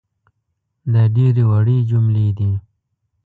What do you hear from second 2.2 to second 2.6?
دي